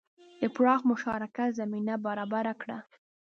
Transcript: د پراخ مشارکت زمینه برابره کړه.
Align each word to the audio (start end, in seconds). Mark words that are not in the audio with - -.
د 0.41 0.43
پراخ 0.55 0.81
مشارکت 0.91 1.49
زمینه 1.59 1.95
برابره 2.05 2.53
کړه. 2.61 2.77